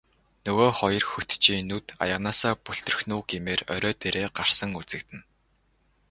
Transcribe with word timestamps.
Нөгөө 0.45 0.69
хоёр 0.79 1.03
хөтчийн 1.11 1.63
нүд 1.71 1.85
аяганаасаа 2.03 2.53
бүлтрэх 2.65 2.99
нь 3.07 3.15
үү 3.17 3.23
гэмээр 3.29 3.61
орой 3.75 3.95
дээрээ 4.01 4.27
гарсан 4.37 4.71
үзэгдэнэ. 4.79 5.23